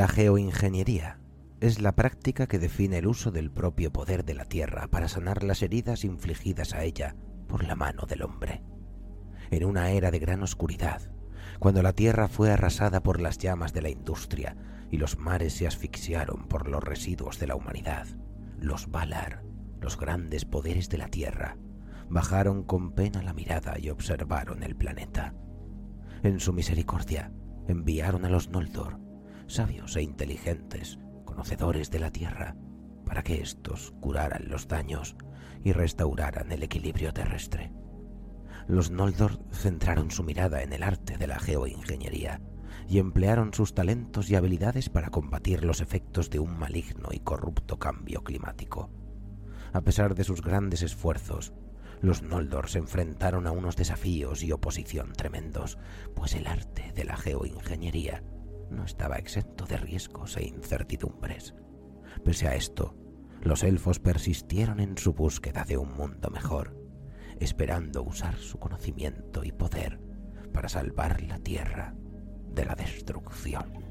[0.00, 1.20] La geoingeniería
[1.60, 5.42] es la práctica que define el uso del propio poder de la Tierra para sanar
[5.42, 8.62] las heridas infligidas a ella por la mano del hombre.
[9.50, 11.02] En una era de gran oscuridad,
[11.58, 14.56] cuando la Tierra fue arrasada por las llamas de la industria
[14.90, 18.06] y los mares se asfixiaron por los residuos de la humanidad,
[18.58, 19.42] los Valar,
[19.82, 21.58] los grandes poderes de la Tierra,
[22.08, 25.34] bajaron con pena la mirada y observaron el planeta.
[26.22, 27.34] En su misericordia,
[27.68, 29.09] enviaron a los Noldor,
[29.50, 32.56] sabios e inteligentes, conocedores de la tierra,
[33.04, 35.16] para que éstos curaran los daños
[35.64, 37.72] y restauraran el equilibrio terrestre.
[38.68, 42.40] Los Noldor centraron su mirada en el arte de la geoingeniería
[42.88, 47.78] y emplearon sus talentos y habilidades para combatir los efectos de un maligno y corrupto
[47.78, 48.90] cambio climático.
[49.72, 51.52] A pesar de sus grandes esfuerzos,
[52.00, 55.78] los Noldor se enfrentaron a unos desafíos y oposición tremendos,
[56.14, 58.22] pues el arte de la geoingeniería
[58.70, 61.54] no estaba exento de riesgos e incertidumbres.
[62.24, 62.96] Pese a esto,
[63.42, 66.76] los elfos persistieron en su búsqueda de un mundo mejor,
[67.38, 70.00] esperando usar su conocimiento y poder
[70.52, 71.94] para salvar la tierra
[72.52, 73.89] de la destrucción.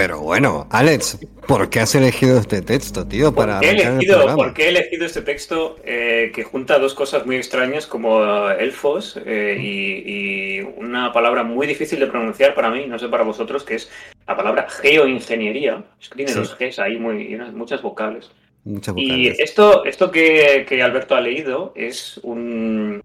[0.00, 3.34] Pero bueno, Alex, ¿por qué has elegido este texto, tío?
[3.34, 6.94] Para ¿Por qué, he elegido, ¿por qué he elegido este texto eh, que junta dos
[6.94, 12.54] cosas muy extrañas como eh, elfos eh, y, y, una palabra muy difícil de pronunciar
[12.54, 13.90] para mí, no sé para vosotros, que es
[14.26, 15.84] la palabra geoingeniería?
[16.00, 16.38] Es que tiene sí.
[16.38, 18.30] dos Gs ahí, muy, muchas vocales.
[18.64, 19.38] Muchas vocales.
[19.38, 23.02] Y esto, esto que, que Alberto ha leído es un,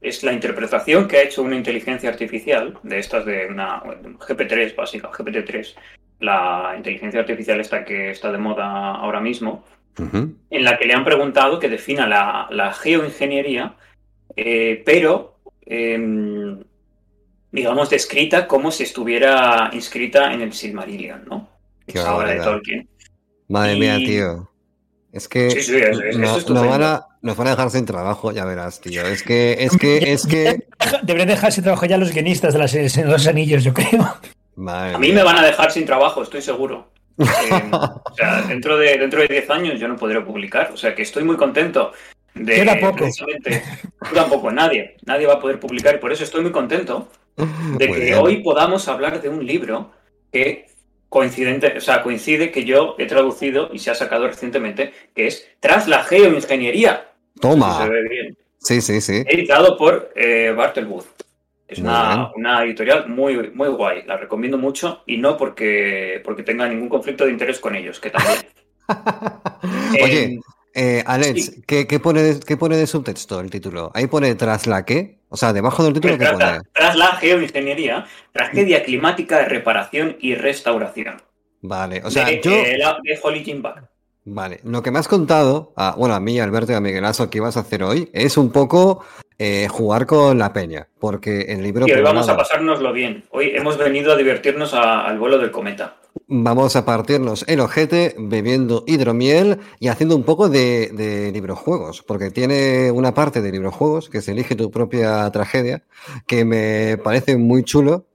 [0.00, 5.10] es la interpretación que ha hecho una inteligencia artificial de estas de una GP3 básica,
[5.10, 5.74] GPT-3,
[6.20, 9.64] la inteligencia artificial esta que está de moda ahora mismo,
[9.98, 10.34] uh -huh.
[10.50, 13.74] en la que le han preguntado que defina la, la geoingeniería,
[14.34, 16.56] eh, pero eh,
[17.52, 21.48] digamos descrita como si estuviera inscrita en el Silmarillion, ¿no?
[21.86, 22.88] Qué Esa obra de Tolkien.
[23.48, 23.80] Madre y...
[23.80, 24.50] mía, tío.
[25.12, 27.70] Es que sí, sí, es, es, no, es no van a, nos van a dejar
[27.70, 29.00] sin trabajo, ya verás, tío.
[29.06, 30.66] Es que, es que, es que.
[31.04, 34.14] Deberían dejar sin trabajo ya los guionistas de las, de los anillos, yo creo.
[34.56, 35.16] Madre a mí mía.
[35.16, 36.90] me van a dejar sin trabajo, estoy seguro.
[37.18, 37.24] Eh,
[37.72, 40.70] o sea, dentro de, dentro de 10 años yo no podré publicar.
[40.72, 41.92] O sea, que estoy muy contento
[42.34, 42.58] de.
[42.58, 43.06] Yo tampoco.
[43.06, 44.96] Tú tampoco, nadie.
[45.04, 48.88] Nadie va a poder publicar y por eso estoy muy contento de que hoy podamos
[48.88, 49.92] hablar de un libro
[50.32, 50.66] que
[51.08, 55.48] coincidente, o sea, coincide que yo he traducido y se ha sacado recientemente, que es
[55.60, 57.10] Tras la geoingeniería.
[57.40, 57.82] Toma.
[57.82, 58.38] Se ve bien.
[58.58, 59.22] Sí, sí, sí.
[59.26, 61.04] Editado por eh, Bartelwood.
[61.68, 66.68] Es una, una, editorial muy, muy guay, la recomiendo mucho y no porque, porque tenga
[66.68, 68.38] ningún conflicto de interés con ellos, que también.
[70.02, 70.40] Oye,
[70.74, 71.62] eh, Alex, sí.
[71.66, 73.90] ¿qué, qué, pone de, ¿qué pone de subtexto el título?
[73.94, 75.18] Ahí pone tras la qué?
[75.28, 76.60] O sea, debajo del título, ¿qué pone?
[76.72, 81.20] Tras la geoingeniería, tragedia climática de reparación y restauración.
[81.62, 82.52] Vale, o sea, de, yo...
[82.52, 83.95] De Holly Jim Back.
[84.28, 87.38] Vale, lo que me has contado, a, bueno, a mí, Alberto y a Miguelazo, que
[87.38, 89.04] ibas a hacer hoy, es un poco
[89.38, 91.86] eh, jugar con la peña, porque el libro...
[91.86, 93.22] Y hoy vamos a pasárnoslo bien.
[93.30, 95.98] Hoy hemos venido a divertirnos a, al vuelo del cometa.
[96.26, 102.32] vamos a partirnos el ojete bebiendo hidromiel y haciendo un poco de, de librojuegos, porque
[102.32, 105.84] tiene una parte de librojuegos que se elige tu propia tragedia,
[106.26, 108.06] que me parece muy chulo.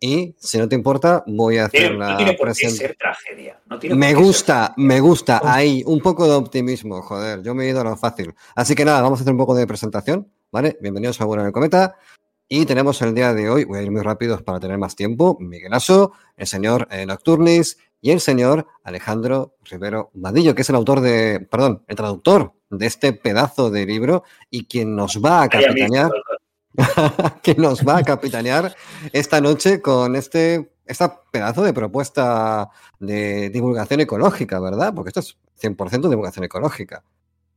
[0.00, 2.88] Y si no te importa, voy a hacer no la tiene por qué presentación.
[2.88, 3.60] ser tragedia.
[3.66, 5.40] no tiene Me por qué gusta, ser- me gusta.
[5.44, 7.42] Ahí, un poco de optimismo, joder.
[7.42, 8.32] Yo me he ido a lo fácil.
[8.54, 10.78] Así que nada, vamos a hacer un poco de presentación, ¿vale?
[10.80, 11.96] Bienvenidos a Bueno en el Cometa.
[12.48, 15.36] Y tenemos el día de hoy, voy a ir muy rápidos para tener más tiempo,
[15.40, 20.76] Miguel Aso, el señor eh, Nocturnis y el señor Alejandro Rivero Vadillo, que es el
[20.76, 25.48] autor de, perdón, el traductor de este pedazo de libro y quien nos va a
[25.48, 26.10] capitanear.
[27.42, 28.74] que nos va a capitanear
[29.12, 34.94] esta noche con este esta pedazo de propuesta de divulgación ecológica, ¿verdad?
[34.94, 37.04] Porque esto es 100% divulgación ecológica.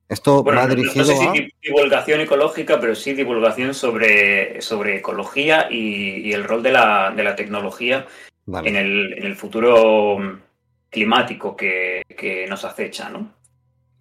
[0.10, 1.32] Esto Bueno, va no, no dirigido sé si a...
[1.32, 7.12] di- divulgación ecológica, pero sí divulgación sobre, sobre ecología y, y el rol de la,
[7.16, 8.06] de la tecnología
[8.46, 8.68] Vale.
[8.70, 10.18] en, el, en el futuro
[10.90, 13.32] climático que, que nos acecha, ¿no?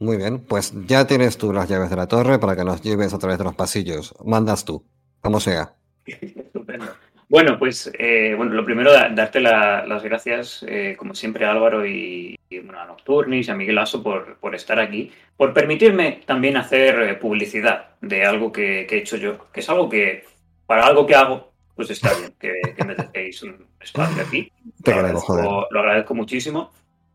[0.00, 3.12] Muy bien, pues ya tienes tú las llaves de la torre para que nos lleves
[3.14, 4.14] a través de los pasillos.
[4.24, 4.84] Mandas tú,
[5.20, 5.72] como sea.
[6.06, 6.86] Estupendo.
[7.28, 11.52] Bueno, pues eh, bueno, lo primero, da- darte la- las gracias, eh, como siempre, a
[11.52, 15.54] Álvaro y, y, bueno, a Nocturnis y a Miguel Aso por, por estar aquí, por
[15.54, 19.88] permitirme también hacer eh, publicidad de algo que, que he hecho yo, que es algo
[19.88, 20.24] que,
[20.66, 24.50] para algo que hago, pues está bien que, que me dejéis un espacio aquí.
[24.82, 25.44] Te Lo queremos, joder.
[25.44, 26.72] agradezco, lo agradezco muchísimo.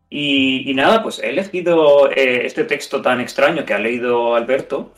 [0.08, 4.94] Y, y nada, pues he elegido eh, este texto tan extraño que ha leído Alberto,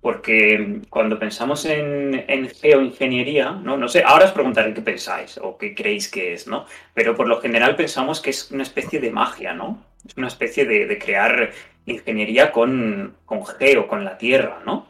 [0.00, 3.76] porque cuando pensamos en, en geoingeniería, ¿no?
[3.76, 6.66] no sé, ahora os preguntaré qué pensáis o qué creéis que es, ¿no?
[6.94, 9.82] Pero por lo general pensamos que es una especie de magia, ¿no?
[10.06, 11.50] Es una especie de, de crear
[11.86, 14.86] ingeniería con, con geo, con la tierra, ¿no?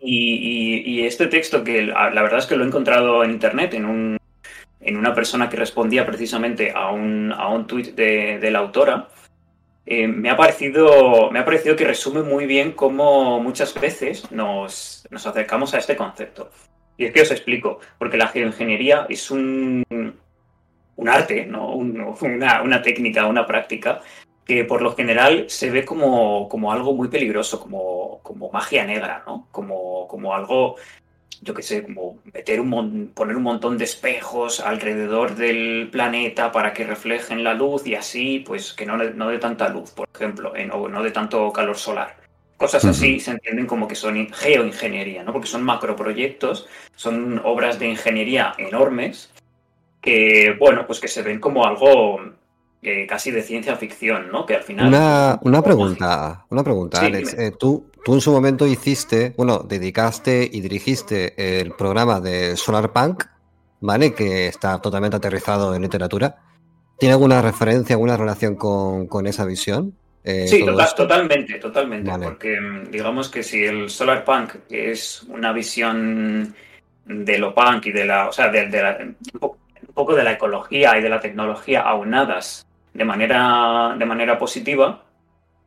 [0.00, 3.30] Y, y- y este texto, que la, la verdad es que lo he encontrado en
[3.30, 4.16] internet, en, un,
[4.80, 9.08] en una persona que respondía precisamente a un, a un tuit de, de la autora,
[9.86, 15.06] eh, me, ha parecido, me ha parecido que resume muy bien cómo muchas veces nos,
[15.10, 16.50] nos acercamos a este concepto.
[16.96, 19.82] Y es que os explico, porque la geoingeniería es un,
[20.96, 21.74] un arte, ¿no?
[21.74, 24.00] Un- una, una técnica, una práctica
[24.44, 29.22] que por lo general se ve como, como algo muy peligroso, como, como magia negra,
[29.26, 29.48] ¿no?
[29.50, 30.76] Como, como algo,
[31.42, 36.72] yo qué sé, como meter un poner un montón de espejos alrededor del planeta para
[36.72, 40.54] que reflejen la luz y así, pues que no, no de tanta luz, por ejemplo,
[40.56, 42.16] en- o no de tanto calor solar.
[42.56, 45.32] Cosas así se entienden como que son in- geoingeniería, ¿no?
[45.32, 49.30] Porque son macroproyectos, son obras de ingeniería enormes
[50.00, 52.20] que, bueno, pues que se ven como algo
[52.84, 54.44] eh, casi de ciencia ficción, ¿no?
[54.46, 54.88] Que al final...
[54.88, 57.30] Una, una como pregunta, una pregunta, Sí, Alex.
[57.32, 57.46] dime.
[57.46, 63.24] Eh, tú, tú en su momento hiciste, bueno, dedicaste y dirigiste el programa de Solarpunk,
[63.80, 64.12] ¿vale?
[64.14, 66.36] Que está totalmente aterrizado en literatura.
[66.98, 69.94] ¿Tiene alguna referencia, alguna relación con, con esa visión?
[70.22, 72.10] Eh, Sí, total- totalmente, totalmente.
[72.10, 72.24] Vale.
[72.24, 76.54] Porque mm, digamos que si el solar punk es una visión
[77.06, 78.98] de lo punk y de la, o sea, de, de la-
[79.40, 82.63] un poco de la ecología y de la tecnología aunadas
[82.94, 85.04] de manera, de manera positiva,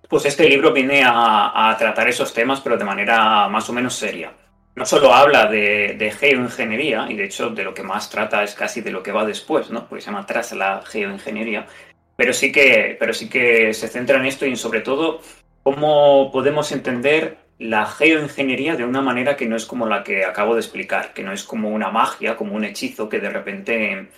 [0.09, 4.31] pues este libro viene a, tratar esos temas, pero de manera más o menos seria.
[4.75, 8.55] No solo habla de, de geoingeniería, y de hecho de lo que más trata es
[8.55, 9.87] casi de lo que va después, ¿no?
[9.87, 11.67] Porque se llama tras la geoingeniería,
[12.15, 15.21] pero sí que, pero sí que se centra en esto y sobre todo
[15.63, 20.53] cómo podemos entender la geoingeniería de una manera que no es como la que acabo
[20.53, 24.09] de explicar, que no es como una magia, como un hechizo que de repente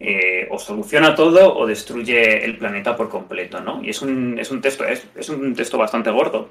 [0.00, 3.84] eh, o soluciona todo o destruye el planeta por completo, ¿no?
[3.84, 6.48] Y es un, es un texto, es, es un texto bastante gordo.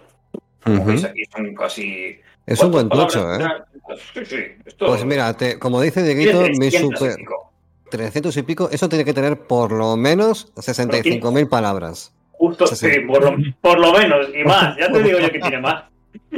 [0.63, 0.89] Como Ujú.
[0.91, 2.20] veis aquí son casi.
[2.46, 3.38] Es un buen ¿cuántas tocho, ¿eh?
[3.39, 3.68] palabras?
[4.13, 4.36] Sí, sí.
[4.65, 7.51] Esto, Pues mira, te- como dice Dieguito, mi 300 y super pico.
[7.89, 12.13] 300 y pico, eso tiene que tener por lo menos 65.000 palabras.
[12.34, 14.77] Justo, Sí, por, lo, por lo menos, y más.
[14.77, 15.84] Ya te digo yo que tiene más.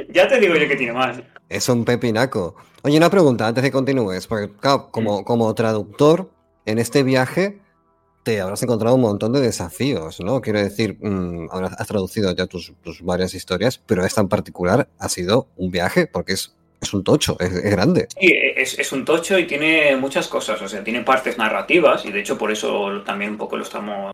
[0.09, 1.17] Ya te digo yo que tiene más.
[1.49, 2.55] Es un pepinaco.
[2.83, 6.29] Oye, una pregunta antes de que continúes, porque claro, como, como traductor
[6.65, 7.59] en este viaje
[8.23, 10.41] te habrás encontrado un montón de desafíos, ¿no?
[10.41, 14.87] Quiero decir, mm, habrás has traducido ya tus, tus varias historias, pero esta en particular
[14.99, 18.07] ha sido un viaje porque es, es un tocho, es, es grande.
[18.19, 20.61] Sí, es, es un tocho y tiene muchas cosas.
[20.61, 24.13] O sea, tiene partes narrativas y de hecho por eso también un poco lo estamos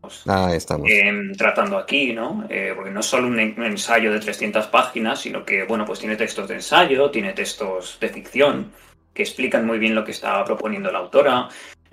[0.53, 0.89] estamos.
[0.89, 2.45] eh, tratando aquí, ¿no?
[2.49, 6.15] Eh, porque no es solo un ensayo de 300 páginas, sino que, bueno, pues tiene
[6.15, 8.71] textos de ensayo, tiene textos de ficción
[9.13, 11.49] que explican muy bien lo que está proponiendo la autora.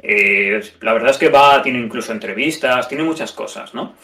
[0.06, 3.94] Eh, la verdad es que va, tiene incluso entrevistas, tiene muchas cosas, ¿no?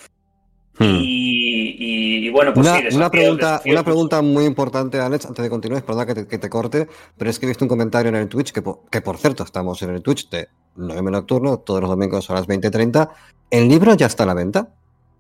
[0.79, 0.97] Hmm.
[1.03, 5.43] Y, y- y bueno, pues una, sí, una pregunta, una pregunta muy importante, Alex, antes
[5.43, 6.87] de continuar, perdón que te, que te corte,
[7.19, 9.43] pero es que he visto un comentario en el Twitch, que por, que por cierto
[9.45, 13.11] estamos en el Twitch de Noemi Nocturno, todos los domingos a las 20.30.
[13.51, 14.69] ¿El libro ya está a la venta?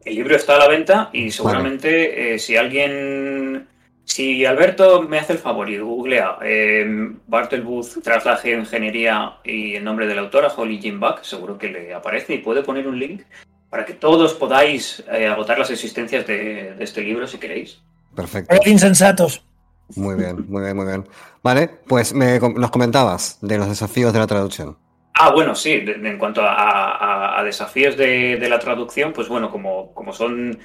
[0.02, 3.39] El libro está a la venta y seguramente eh, si alguien...
[4.10, 6.84] Si Alberto me hace el favor y googlea eh,
[7.28, 11.56] Bartel Booth tras la geoingeniería y el nombre de la autora, Holly Jim Buck, seguro
[11.56, 13.22] que le aparece y puede poner un link
[13.70, 17.80] para que todos podáis eh, agotar las existencias de, de este libro si queréis.
[18.16, 18.56] Perfecto.
[18.66, 19.44] insensatos.
[19.94, 21.06] Muy bien, muy bien, muy bien.
[21.44, 24.76] Vale, pues me, nos comentabas de los desafíos de la traducción.
[25.14, 29.12] Ah, bueno, sí, de- de- en cuanto a, a- a desafíos de, de la traducción,
[29.12, 30.58] pues bueno, como, como son,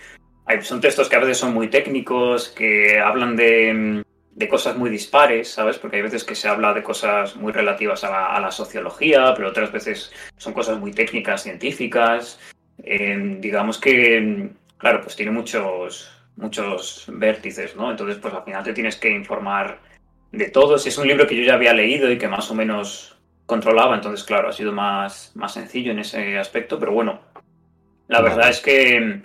[0.46, 4.90] hay- son textos que a veces son muy técnicos, que hablan de, de cosas muy
[4.90, 5.78] dispares, ¿sabes?
[5.78, 9.50] Porque hay veces que se habla de cosas muy relativas a la, a sociología, pero
[9.50, 12.40] otras veces son cosas muy técnicas, científicas.
[12.84, 17.92] Eh, digamos que, claro, pues tiene muchos, muchos vértices, ¿no?
[17.92, 19.80] Entonces, pues al final te tienes que informar
[20.32, 20.86] de todos.
[20.86, 24.26] Es un libro que yo ya había leído y que más o menos controlaba, entonces
[24.26, 27.22] claro, ha sido más, más sencillo en ese aspecto, pero bueno,
[28.08, 29.22] la verdad es que,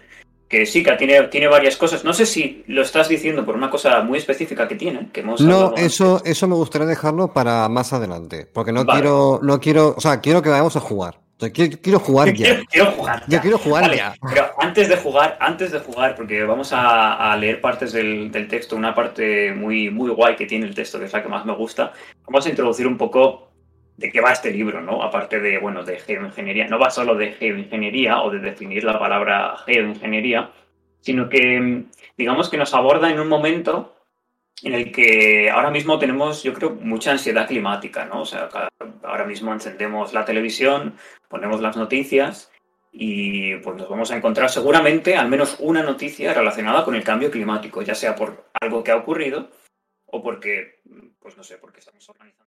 [0.51, 2.03] que sí, que tiene, tiene varias cosas.
[2.03, 5.41] No sé si lo estás diciendo por una cosa muy específica que tiene, que hemos
[5.41, 6.33] No, eso, antes.
[6.33, 8.49] eso me gustaría dejarlo para más adelante.
[8.53, 9.01] Porque no Vale.
[9.01, 11.21] quiero, no quiero, o sea, quiero que vayamos a jugar.
[11.55, 12.35] Quiero, quiero jugar ya.
[12.35, 13.23] Quiero, quiero jugar.
[13.29, 14.15] Yo quiero jugar Vale, ya.
[14.29, 18.49] Pero antes de jugar, antes de jugar, porque vamos a, a leer partes del, del
[18.49, 21.47] texto, una parte muy, muy guay que tiene el texto, que es la que más
[21.47, 21.93] me gusta,
[22.27, 23.50] vamos a introducir un poco
[24.01, 25.03] de qué va este libro, ¿no?
[25.03, 26.67] Aparte de, bueno, de geoingeniería.
[26.67, 30.51] No va solo de geoingeniería o de definir la palabra geoingeniería,
[31.03, 33.95] sino que, mm, digamos que nos aborda en un momento
[34.63, 38.23] en el que ahora mismo tenemos, yo creo, mucha ansiedad climática, ¿no?
[38.23, 38.49] O sea,
[39.03, 40.95] ahora mismo encendemos la televisión,
[41.29, 42.51] ponemos las noticias
[42.93, 47.31] y pues nos vamos a encontrar seguramente al menos una noticia relacionada con el cambio
[47.31, 49.51] climático, ya sea por algo que ha ocurrido
[50.07, 50.81] o porque,
[51.19, 52.50] pues no sé, porque estamos organizando.